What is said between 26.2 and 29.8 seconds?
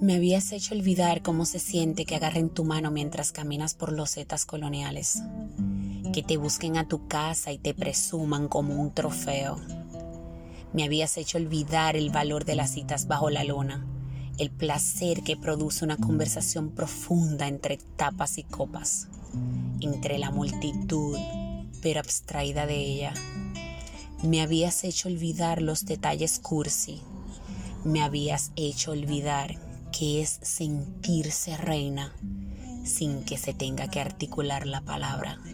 cursi. Me habías hecho olvidar